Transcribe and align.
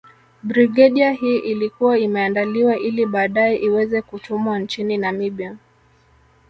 Brigedia 0.43 1.11
hii 1.11 1.37
ilikuwa 1.37 1.97
imeandaliwa 1.99 2.79
ili 2.79 3.05
baadae 3.05 3.55
iweze 3.55 4.01
kutumwa 4.01 4.59
nchini 4.59 4.97
Namibia 4.97 5.57